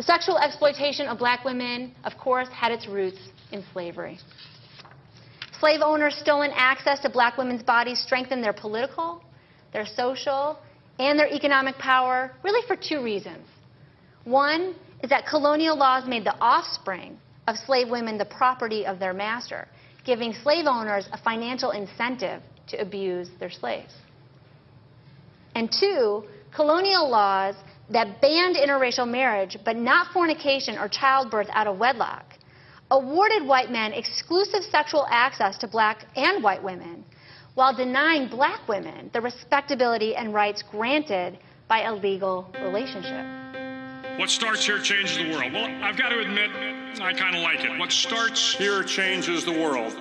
[0.00, 3.18] The sexual exploitation of black women, of course, had its roots
[3.52, 4.18] in slavery.
[5.58, 9.22] Slave owners' stolen access to black women's bodies strengthened their political,
[9.74, 10.58] their social,
[10.98, 13.46] and their economic power really for two reasons.
[14.24, 19.12] One is that colonial laws made the offspring of slave women the property of their
[19.12, 19.68] master,
[20.06, 23.92] giving slave owners a financial incentive to abuse their slaves.
[25.54, 26.24] And two,
[26.56, 27.54] colonial laws
[27.90, 32.34] that banned interracial marriage, but not fornication or childbirth out of wedlock,
[32.90, 37.04] awarded white men exclusive sexual access to black and white women,
[37.54, 43.26] while denying black women the respectability and rights granted by a legal relationship.
[44.18, 45.52] What starts here changes the world.
[45.52, 46.50] Well, I've got to admit,
[47.00, 47.78] I kind of like it.
[47.78, 49.94] What starts here changes the world.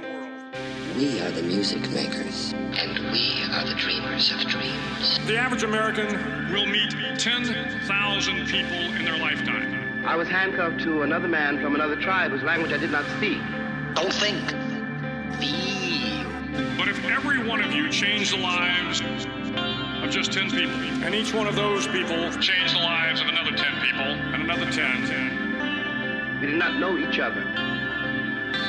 [0.99, 5.17] We are the music makers, and we are the dreamers of dreams.
[5.27, 10.03] The average American will meet 10,000 people in their lifetime.
[10.05, 13.39] I was handcuffed to another man from another tribe whose language I did not speak.
[13.95, 14.49] Don't think.
[15.39, 16.27] Feel.
[16.77, 20.75] But if every one of you changed the lives of just 10 people,
[21.05, 24.69] and each one of those people changed the lives of another 10 people, and another
[24.69, 27.68] 10, We did not know each other.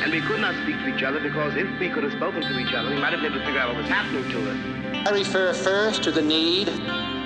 [0.02, 2.58] And we could not speak to each other because if we could have spoken to
[2.58, 5.06] each other, we might have been able to figure out what was happening to us.
[5.06, 6.68] I refer first to the need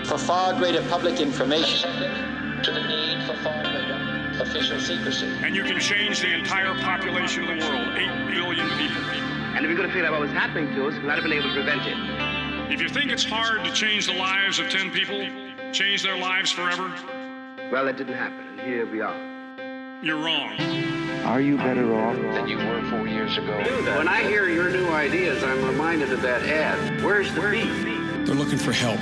[0.07, 1.91] for far greater public information.
[2.65, 3.95] to the need for far greater
[4.41, 5.27] official secrecy.
[5.45, 9.03] and you can change the entire population of the world, 8 billion people.
[9.55, 11.23] And if we could have figured out what was happening to us, we might have
[11.23, 12.73] been able to prevent it.
[12.73, 15.29] If you think it's hard to change the lives of 10 people,
[15.73, 16.93] change their lives forever,
[17.71, 19.24] Well, it didn't happen, and here we are.
[20.05, 20.61] You're wrong.
[21.25, 22.17] Are you better off?
[22.17, 23.57] Than you were four years ago.
[23.97, 27.03] When I hear your new ideas, I'm reminded of that ad.
[27.03, 28.27] Where's the beef?
[28.27, 29.01] They're looking for help.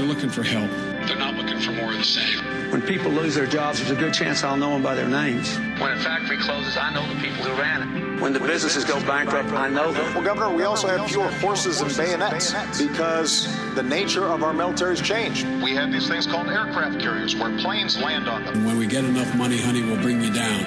[0.00, 0.70] They're looking for help.
[1.06, 2.38] They're not looking for more of the same.
[2.70, 5.58] When people lose their jobs, there's a good chance I'll know them by their names.
[5.78, 8.18] When a factory closes, I know the people who ran it.
[8.22, 10.14] When the businesses go bankrupt, I know them.
[10.14, 15.02] Well, Governor, we also have fewer horses and bayonets because the nature of our military's
[15.02, 15.46] changed.
[15.62, 18.54] We have these things called aircraft carriers where planes land on them.
[18.54, 20.64] And when we get enough money, honey, we'll bring you down.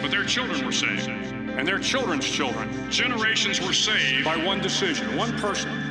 [0.00, 2.70] But their children were saved, and their children's children.
[2.92, 5.83] Generations were saved by one decision, one person.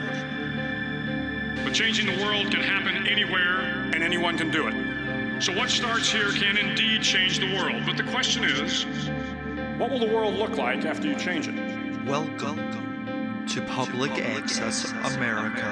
[1.74, 5.42] But changing the world can happen anywhere, and anyone can do it.
[5.42, 7.82] So what starts here can indeed change the world.
[7.88, 8.86] But the question is,
[9.80, 11.56] what will the world look like after you change it?
[12.06, 15.66] Welcome to Public Access America.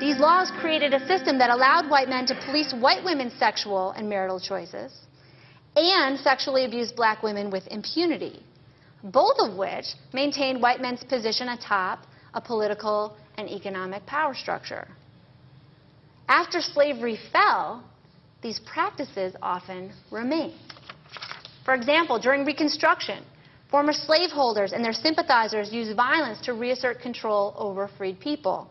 [0.00, 4.08] These laws created a system that allowed white men to police white women's sexual and
[4.08, 4.92] marital choices
[5.76, 8.42] and sexually abuse black women with impunity,
[9.04, 14.88] both of which maintained white men's position atop a political and economic power structure.
[16.28, 17.84] After slavery fell,
[18.42, 20.54] these practices often remained.
[21.64, 23.22] For example, during Reconstruction,
[23.70, 28.68] former slaveholders and their sympathizers used violence to reassert control over freed people.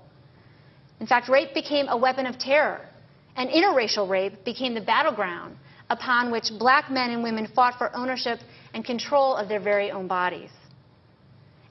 [1.00, 2.82] In fact, rape became a weapon of terror,
[3.36, 5.58] and interracial rape became the battleground
[5.90, 8.40] upon which black men and women fought for ownership
[8.74, 10.50] and control of their very own bodies.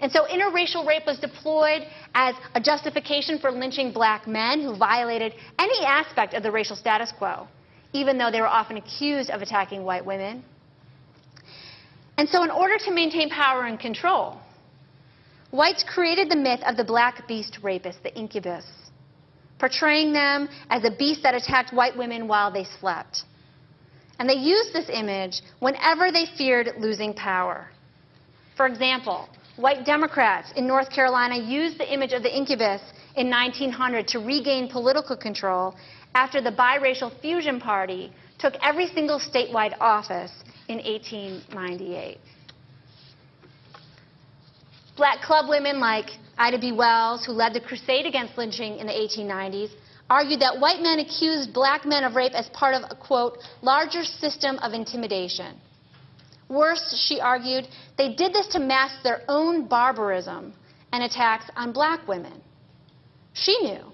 [0.00, 5.32] And so interracial rape was deployed as a justification for lynching black men who violated
[5.58, 7.46] any aspect of the racial status quo,
[7.92, 10.42] even though they were often accused of attacking white women.
[12.18, 14.38] And so, in order to maintain power and control,
[15.52, 18.66] whites created the myth of the black beast rapist, the incubus,
[19.60, 23.22] portraying them as a beast that attacked white women while they slept.
[24.22, 27.66] And they used this image whenever they feared losing power.
[28.56, 32.80] For example, white Democrats in North Carolina used the image of the incubus
[33.16, 35.74] in 1900 to regain political control
[36.14, 40.30] after the biracial Fusion Party took every single statewide office
[40.68, 42.18] in 1898.
[44.96, 46.70] Black club women like Ida B.
[46.70, 49.70] Wells, who led the crusade against lynching in the 1890s,
[50.10, 54.04] argued that white men accused black men of rape as part of a, quote, larger
[54.04, 55.56] system of intimidation.
[56.48, 57.66] Worse, she argued,
[57.96, 60.52] they did this to mask their own barbarism
[60.92, 62.42] and attacks on black women.
[63.32, 63.84] She knew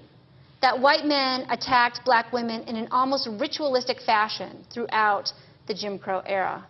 [0.60, 5.32] that white men attacked black women in an almost ritualistic fashion throughout
[5.68, 6.66] the Jim Crow era.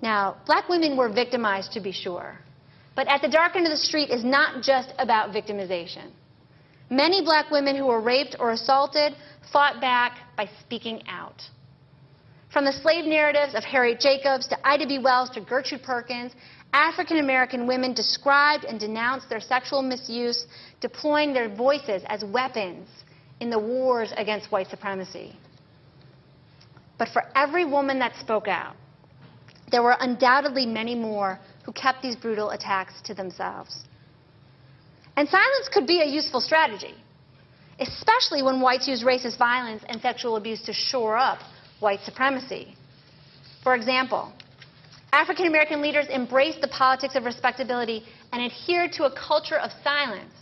[0.00, 2.38] Now, black women were victimized to be sure,
[2.94, 6.10] but at the dark end of the street is not just about victimization.
[6.92, 9.14] Many black women who were raped or assaulted
[9.50, 11.40] fought back by speaking out.
[12.52, 14.98] From the slave narratives of Harriet Jacobs to Ida B.
[14.98, 16.32] Wells to Gertrude Perkins,
[16.74, 20.44] African American women described and denounced their sexual misuse,
[20.82, 22.86] deploying their voices as weapons
[23.40, 25.34] in the wars against white supremacy.
[26.98, 28.76] But for every woman that spoke out,
[29.70, 33.84] there were undoubtedly many more who kept these brutal attacks to themselves.
[35.16, 36.94] And silence could be a useful strategy,
[37.78, 41.38] especially when whites use racist violence and sexual abuse to shore up
[41.80, 42.76] white supremacy.
[43.62, 44.32] For example,
[45.12, 50.32] African American leaders embraced the politics of respectability and adhered to a culture of silence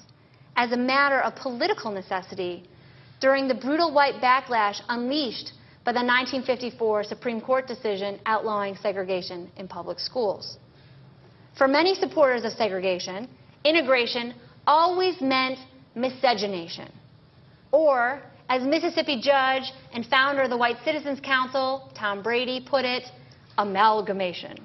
[0.56, 2.69] as a matter of political necessity
[3.20, 5.52] during the brutal white backlash unleashed
[5.84, 10.58] by the 1954 Supreme Court decision outlawing segregation in public schools.
[11.58, 13.28] For many supporters of segregation,
[13.64, 14.34] integration
[14.70, 15.58] always meant
[15.96, 16.93] miscegenation,
[17.72, 23.02] or, as Mississippi judge and founder of the White Citizens Council, Tom Brady, put it,
[23.58, 24.56] amalgamation.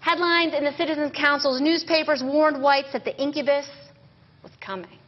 [0.00, 3.66] Headlines in the Citizens Council's newspapers warned whites that the incubus
[4.42, 4.98] was coming.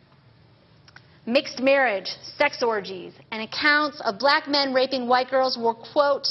[1.26, 2.08] Mixed marriage,
[2.38, 6.26] sex orgies, and accounts of black men raping white girls were, quote,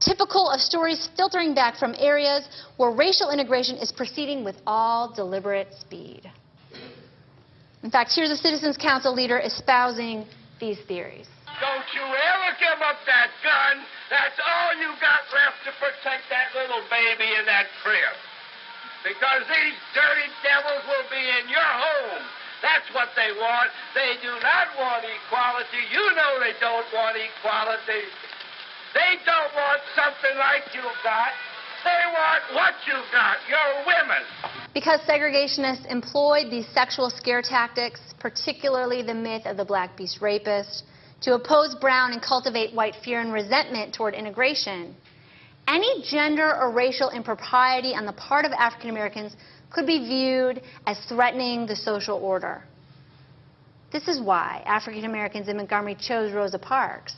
[0.00, 5.68] typical of stories filtering back from areas where racial integration is proceeding with all deliberate
[5.78, 6.28] speed.
[7.84, 10.26] In fact, here's a Citizens Council leader espousing
[10.58, 11.26] these theories.
[11.62, 13.78] Don't you ever give up that gun.
[14.10, 18.14] That's all you got left to protect that little baby in that crib.
[19.06, 22.41] Because these dirty devils will be in your home.
[22.62, 23.68] That's what they want.
[23.92, 25.82] They do not want equality.
[25.90, 28.06] You know they don't want equality.
[28.94, 31.34] They don't want something like you've got.
[31.82, 34.22] They want what you've got, your women.
[34.72, 40.84] Because segregationists employed these sexual scare tactics, particularly the myth of the black beast rapist,
[41.22, 44.94] to oppose Brown and cultivate white fear and resentment toward integration.
[45.66, 49.34] Any gender or racial impropriety on the part of African Americans
[49.72, 52.62] could be viewed as threatening the social order.
[53.92, 57.14] This is why African Americans in Montgomery chose Rosa Parks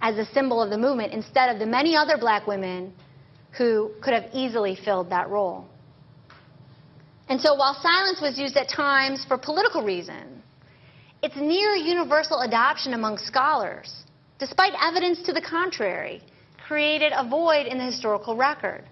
[0.00, 2.92] as a symbol of the movement instead of the many other black women
[3.56, 5.66] who could have easily filled that role.
[7.28, 10.42] And so while silence was used at times for political reasons,
[11.22, 13.92] its near universal adoption among scholars,
[14.38, 16.22] despite evidence to the contrary,
[16.66, 18.84] created a void in the historical record.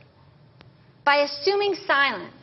[1.04, 2.35] By assuming silence,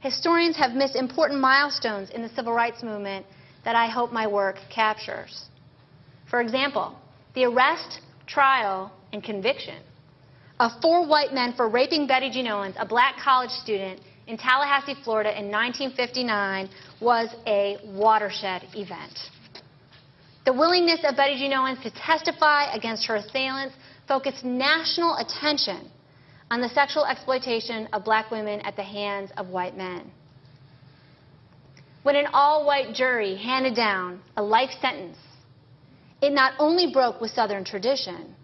[0.00, 3.26] historians have missed important milestones in the civil rights movement
[3.64, 5.46] that I hope my work captures.
[6.30, 6.96] For example,
[7.34, 9.82] the arrest, trial, and conviction
[10.60, 14.96] of four white men for raping Betty Jean Owens, a black college student in Tallahassee,
[15.04, 16.68] Florida in 1959
[17.00, 19.30] was a watershed event.
[20.44, 23.74] The willingness of Betty Jean Owens to testify against her assailants
[24.06, 25.90] focused national attention
[26.50, 30.10] on the sexual exploitation of black women at the hands of white men.
[32.02, 35.18] When an all-white jury handed down a life sentence,
[36.22, 38.34] it not only broke with Southern tradition,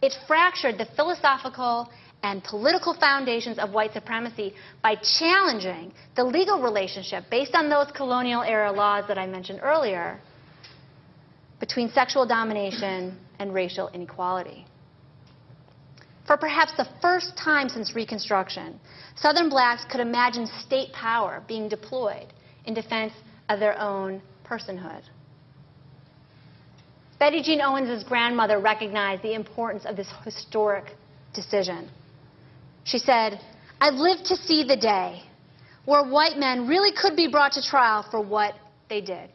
[0.00, 1.90] it fractured the philosophical
[2.22, 8.42] and political foundations of white supremacy by challenging the legal relationship based on those colonial
[8.42, 10.20] era laws that I mentioned earlier
[11.60, 14.66] between sexual domination and racial inequality.
[16.28, 18.78] For perhaps the first time since Reconstruction,
[19.16, 22.26] Southern blacks could imagine state power being deployed
[22.66, 23.14] in defense
[23.48, 25.00] of their own personhood.
[27.18, 30.94] Betty Jean Owens' grandmother recognized the importance of this historic
[31.32, 31.88] decision.
[32.84, 33.40] She said,
[33.80, 35.22] I've lived to see the day
[35.86, 38.52] where white men really could be brought to trial for what
[38.90, 39.30] they did.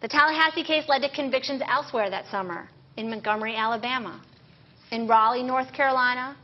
[0.00, 4.20] The Tallahassee case led to convictions elsewhere that summer in Montgomery, Alabama,
[4.90, 6.36] in Raleigh, North Carolina,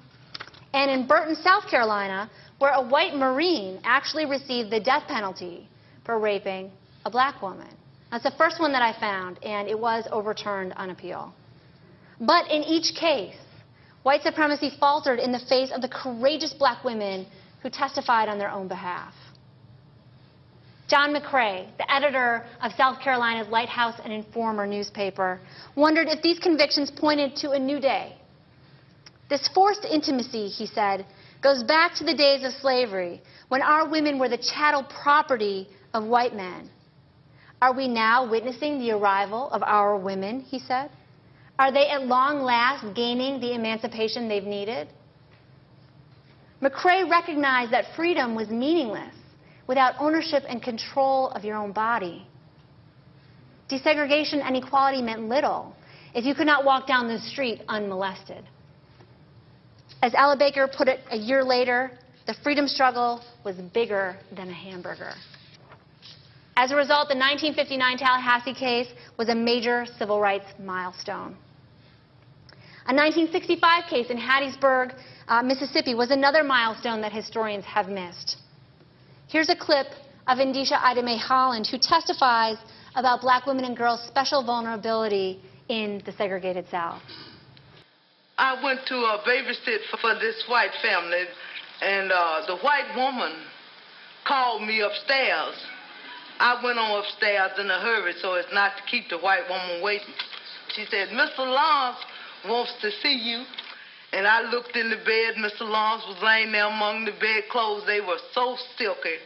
[0.72, 5.68] and in Burton, South Carolina, where a white Marine actually received the death penalty
[6.04, 6.70] for raping
[7.04, 7.68] a black woman.
[8.10, 11.34] That's the first one that I found, and it was overturned on appeal.
[12.20, 13.36] But in each case,
[14.04, 17.26] White supremacy faltered in the face of the courageous black women
[17.62, 19.14] who testified on their own behalf.
[20.88, 25.40] John McCray, the editor of South Carolina's Lighthouse and Informer newspaper,
[25.74, 28.14] wondered if these convictions pointed to a new day.
[29.34, 31.04] This forced intimacy, he said,
[31.42, 36.04] goes back to the days of slavery when our women were the chattel property of
[36.04, 36.70] white men.
[37.60, 40.88] Are we now witnessing the arrival of our women, he said?
[41.58, 44.86] Are they at long last gaining the emancipation they've needed?
[46.62, 49.16] McCray recognized that freedom was meaningless
[49.66, 52.24] without ownership and control of your own body.
[53.68, 55.74] Desegregation and equality meant little
[56.14, 58.44] if you could not walk down the street unmolested.
[60.04, 61.90] As Ella Baker put it a year later,
[62.26, 65.14] the freedom struggle was bigger than a hamburger.
[66.58, 71.34] As a result, the 1959 Tallahassee case was a major civil rights milestone.
[72.86, 74.92] A 1965 case in Hattiesburg,
[75.28, 78.36] uh, Mississippi was another milestone that historians have missed.
[79.28, 79.86] Here's a clip
[80.26, 82.58] of Endesha Ida Mae Holland, who testifies
[82.94, 87.00] about black women and girls' special vulnerability in the segregated South.
[88.36, 91.24] I went to uh, babysit for this white family,
[91.82, 93.32] and uh, the white woman
[94.26, 95.54] called me upstairs.
[96.40, 99.82] I went on upstairs in a hurry so as not to keep the white woman
[99.82, 100.14] waiting.
[100.74, 101.38] She said, Mr.
[101.46, 101.98] Lawrence
[102.48, 103.44] wants to see you.
[104.12, 105.34] And I looked in the bed.
[105.38, 105.62] Mr.
[105.62, 107.86] Lawrence was laying there among the bedclothes.
[107.86, 109.18] They were so silky.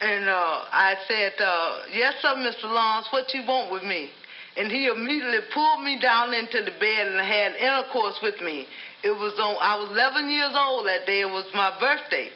[0.00, 2.64] And uh, I said, uh, yes, sir, Mr.
[2.64, 4.10] Lawrence, what you want with me?
[4.56, 8.66] And he immediately pulled me down into the bed and had intercourse with me.
[9.02, 11.22] It was on, I was 11 years old that day.
[11.22, 12.28] It was my birthday.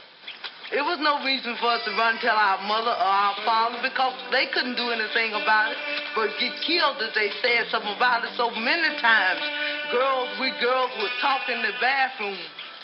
[0.73, 4.17] It was no reason for us to run tell our mother or our father because
[4.33, 5.79] they couldn't do anything about it
[6.17, 8.33] but get killed if they said something about it.
[8.39, 9.45] So many times,
[9.93, 12.39] girls, we girls would talk in the bathroom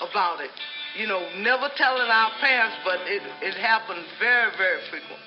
[0.05, 0.53] about it
[0.97, 5.23] you know, never telling our parents, but it, it happened very, very frequent.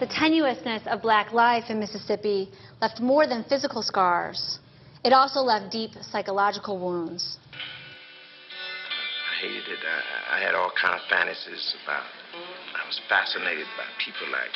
[0.00, 2.50] The tenuousness of black life in Mississippi
[2.82, 4.58] left more than physical scars.
[5.04, 7.38] It also left deep psychological wounds.
[7.54, 9.78] I hated it.
[9.78, 12.02] I, I had all kind of fantasies about.
[12.74, 14.50] I was fascinated by people like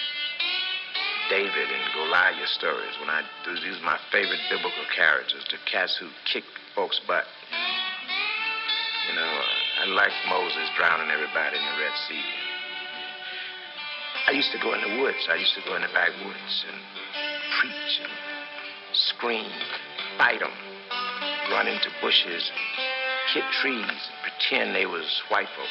[1.31, 2.99] David and Goliath stories.
[2.99, 7.25] When I these are my favorite biblical characters, the cats who kick folks' butt.
[9.09, 9.33] You know,
[9.81, 12.48] I liked Moses drowning everybody in the Red Sea.
[14.29, 15.27] I used to go in the woods.
[15.31, 16.77] I used to go in the backwoods and
[17.59, 18.13] preach and
[18.93, 19.51] scream,
[20.19, 20.53] fight them,
[21.51, 22.53] run into bushes,
[23.33, 25.67] hit trees, pretend they was white folk.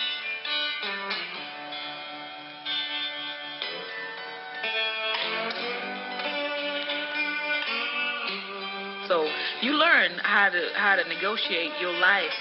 [9.08, 9.30] So
[9.62, 12.34] you learn how to how to negotiate your life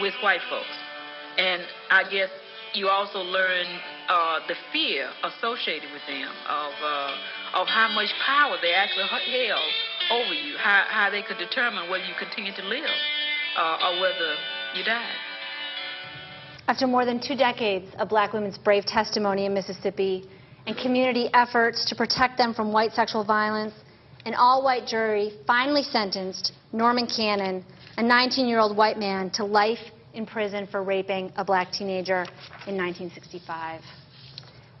[0.00, 0.78] with white folks,
[1.36, 2.30] and I guess
[2.74, 3.66] you also learn
[4.08, 9.72] uh, the fear associated with them of uh, of how much power they actually held
[10.10, 12.96] over you, how how they could determine whether you continue to live
[13.56, 14.34] uh, or whether
[14.74, 15.16] you died.
[16.66, 20.28] After more than two decades of black women's brave testimony in Mississippi
[20.66, 23.74] and community efforts to protect them from white sexual violence,
[24.24, 27.62] an all-white jury finally sentenced Norman Cannon,
[27.98, 32.22] a 19-year-old white man, to life in prison for raping a black teenager
[32.66, 33.80] in 1965.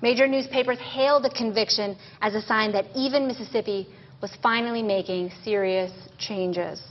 [0.02, 3.88] Major newspapers hailed the conviction as a sign that even Mississippi
[4.20, 6.82] was finally making serious changes.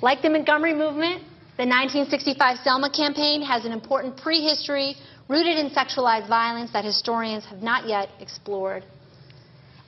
[0.00, 1.22] Like the Montgomery movement,
[1.56, 4.96] the 1965 Selma campaign has an important prehistory
[5.28, 8.84] rooted in sexualized violence that historians have not yet explored.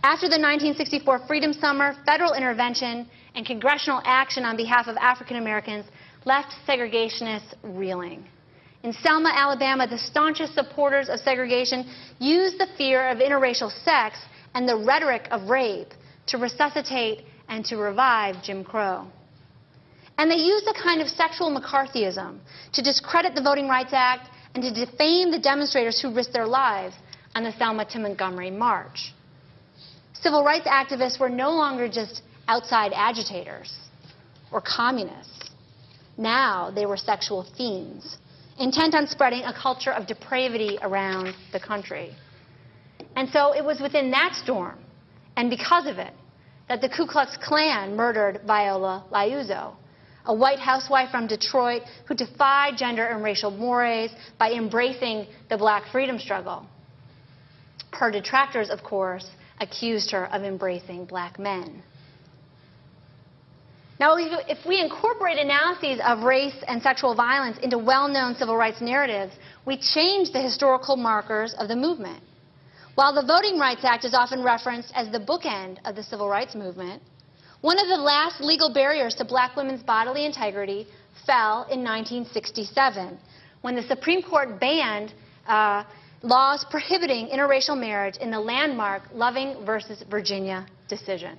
[0.02, 5.84] After the 1964 Freedom Summer, federal intervention and congressional action on behalf of African Americans
[6.24, 8.24] left segregationists reeling.
[8.82, 11.88] In Selma, Alabama, the staunchest supporters of segregation
[12.18, 14.18] used the fear of interracial sex
[14.54, 15.92] and the rhetoric of rape
[16.28, 19.06] to resuscitate and to revive Jim Crow.
[20.18, 22.38] And they used a kind of sexual McCarthyism
[22.72, 26.94] to discredit the Voting Rights Act and to defame the demonstrators who risked their lives
[27.34, 29.12] on the Selma to Montgomery March.
[30.14, 33.74] Civil rights activists were no longer just outside agitators
[34.52, 35.50] or communists.
[36.16, 38.18] Now they were sexual fiends,
[38.58, 42.14] intent on spreading a culture of depravity around the country.
[43.14, 44.78] And so it was within that storm,
[45.36, 46.12] and because of it,
[46.68, 49.74] that the Ku Klux Klan murdered Viola Liuzzo,
[50.24, 55.84] a white housewife from Detroit who defied gender and racial mores by embracing the black
[55.92, 56.66] freedom struggle.
[57.92, 59.26] Her detractors, of course,
[59.60, 61.82] accused her of embracing black men.
[63.98, 69.32] Now, if we incorporate analyses of race and sexual violence into well-known civil rights narratives,
[69.64, 72.22] we change the historical markers of the movement.
[72.94, 76.54] While the Voting Rights Act is often referenced as the bookend of the civil rights
[76.54, 77.02] movement,
[77.62, 80.86] one of the last legal barriers to black women's bodily integrity
[81.24, 83.18] fell in 1967,
[83.62, 85.14] when the Supreme Court banned
[85.46, 85.84] uh,
[86.22, 91.38] laws prohibiting interracial marriage in the landmark Loving versus Virginia decision.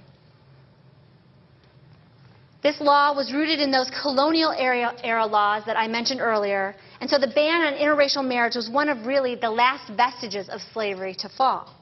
[2.67, 7.09] This law was rooted in those colonial era, era, laws that I mentioned earlier, and
[7.09, 11.13] so the ban on interracial marriage was one of really the last vestiges of slavery
[11.23, 11.73] to fall.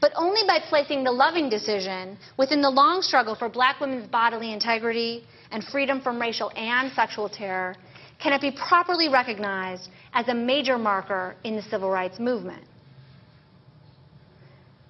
[0.00, 4.50] but only by placing the loving decision within the long struggle for black women's bodily
[4.58, 7.76] integrity and freedom from racial and sexual terror
[8.22, 12.64] can it be properly recognized as a major marker in the civil rights movement.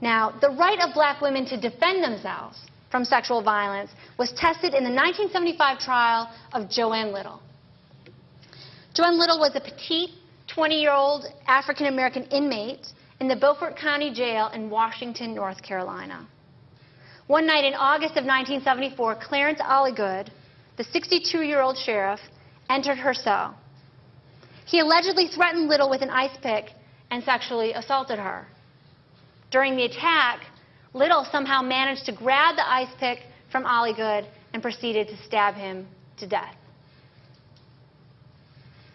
[0.00, 2.58] Now, the right of black women to defend themselves
[2.90, 7.40] from sexual violence was tested in the 1975 trial of Joanne Little.
[8.94, 10.10] Joanne Little was a petite
[10.54, 12.86] 20-year-old African-American inmate
[13.20, 16.26] in the Beaufort County Jail in Washington, North Carolina.
[17.26, 20.30] One night in August of 1974, Clarence Alligood,
[20.78, 22.20] the 62-year-old sheriff,
[22.70, 23.54] entered her cell.
[24.64, 26.70] He allegedly threatened Little with an ice pick
[27.10, 28.46] and sexually assaulted her.
[29.50, 30.40] During the attack,
[30.94, 35.86] Little somehow managed to grab the ice pick from Alligood and proceeded to stab him
[36.18, 36.54] to death.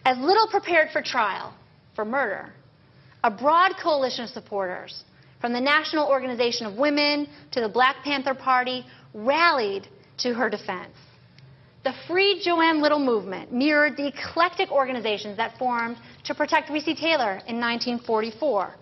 [0.04, 1.54] As Little prepared for trial
[1.94, 2.52] for murder,
[3.22, 5.04] a broad coalition of supporters,
[5.40, 8.84] from the National Organization of Women to the Black Panther Party,
[9.14, 10.96] rallied to her defense.
[11.84, 17.42] The Free Joanne Little movement mirrored the eclectic organizations that formed to protect Recy Taylor
[17.46, 18.74] in 1944.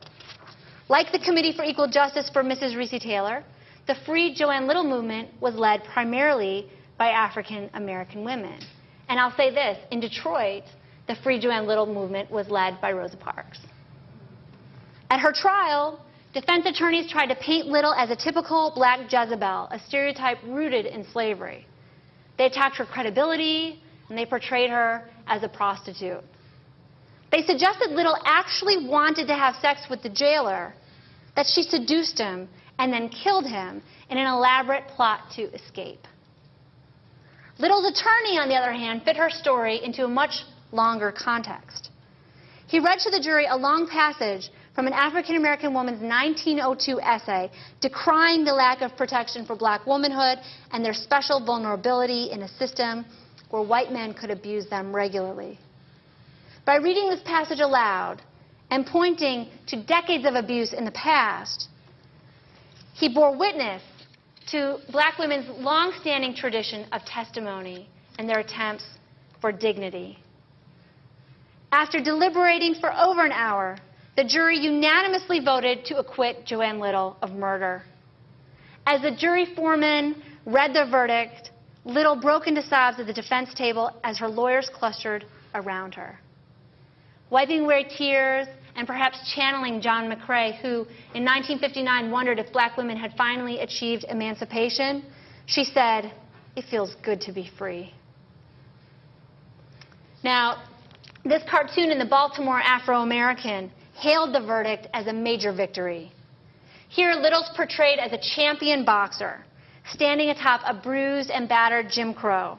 [0.92, 2.76] Like the Committee for Equal Justice for Mrs.
[2.76, 3.42] Recy Taylor,
[3.86, 6.68] the Free Joanne Little movement was led primarily
[6.98, 8.60] by African American women.
[9.08, 10.64] And I'll say this in Detroit,
[11.08, 13.58] the Free Joanne Little movement was led by Rosa Parks.
[15.08, 15.98] At her trial,
[16.34, 21.06] defense attorneys tried to paint Little as a typical black Jezebel, a stereotype rooted in
[21.10, 21.66] slavery.
[22.36, 26.22] They attacked her credibility, and they portrayed her as a prostitute.
[27.30, 30.74] They suggested Little actually wanted to have sex with the jailer,
[31.36, 32.48] that she seduced him
[32.78, 36.06] and then killed him in an elaborate plot to escape.
[37.58, 41.90] Little's attorney, on the other hand, fit her story into a much longer context.
[42.66, 47.50] He read to the jury a long passage from an African American woman's 1902 essay
[47.80, 50.38] decrying the lack of protection for black womanhood
[50.72, 53.04] and their special vulnerability in a system
[53.50, 55.58] where white men could abuse them regularly.
[56.64, 58.22] By reading this passage aloud
[58.72, 61.68] and pointing to decades of abuse in the past,
[62.94, 63.82] he bore witness
[64.50, 67.86] to black women's long-standing tradition of testimony
[68.18, 68.84] and their attempts
[69.42, 70.18] for dignity.
[71.70, 73.76] After deliberating for over an hour,
[74.16, 77.82] the jury unanimously voted to acquit Joanne Little of murder.
[78.86, 81.50] As the jury foreman read the verdict,
[81.84, 86.18] Little broke into sobs at the defense table as her lawyers clustered around her.
[87.28, 92.96] Wiping away tears and perhaps channeling John McCray, who in 1959 wondered if black women
[92.96, 95.04] had finally achieved emancipation,
[95.46, 96.12] she said,
[96.56, 97.92] It feels good to be free.
[100.24, 100.62] Now,
[101.24, 106.12] this cartoon in the Baltimore Afro American hailed the verdict as a major victory.
[106.88, 109.44] Here, Little's portrayed as a champion boxer,
[109.92, 112.58] standing atop a bruised and battered Jim Crow.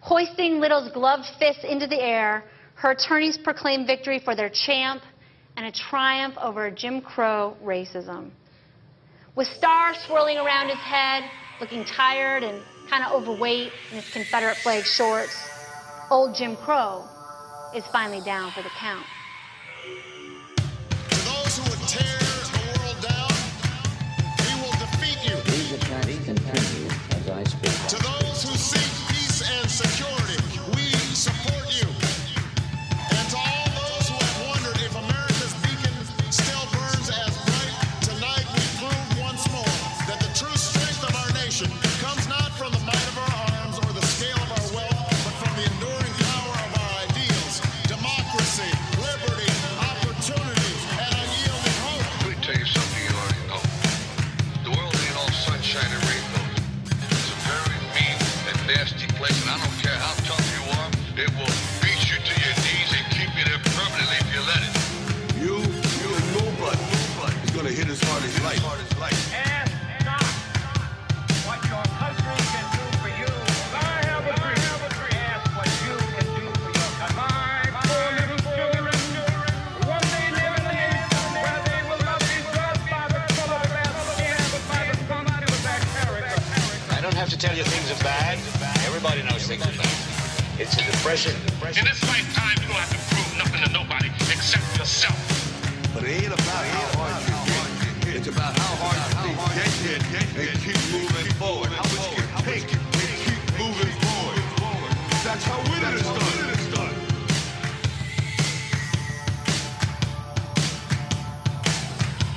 [0.00, 5.02] Hoisting Little's gloved fists into the air, her attorneys proclaim victory for their champ
[5.56, 8.30] and a triumph over Jim Crow racism.
[9.34, 11.24] With stars swirling around his head,
[11.60, 15.34] looking tired and kind of overweight in his Confederate flag shorts,
[16.10, 17.04] old Jim Crow
[17.74, 19.06] is finally down for the count.
[91.12, 91.36] Depression.
[91.76, 95.16] In this lifetime, you don't have to prove nothing to nobody except yourself.
[95.92, 97.36] But it ain't about how hard you
[98.00, 98.16] get.
[98.16, 101.68] It's about how hard you get, get, get, and keep moving forward.
[101.68, 104.40] How much you can take and keep moving forward.
[105.20, 106.08] That's how winning is
[106.72, 106.96] done.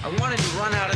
[0.03, 0.94] I wanted to run out of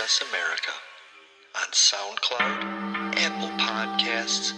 [0.00, 0.72] Access America
[1.56, 4.54] on SoundCloud, Apple Podcasts,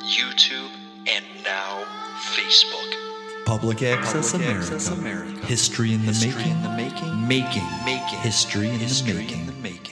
[0.00, 0.70] YouTube,
[1.06, 1.84] and now
[2.32, 3.44] Facebook.
[3.44, 4.74] Public Access, Public America.
[4.74, 5.46] Access America.
[5.46, 6.52] History in the History making.
[6.52, 7.28] in the making.
[7.28, 7.68] Making.
[7.84, 8.18] Making.
[8.20, 9.40] History in History the making.
[9.40, 9.85] in the making.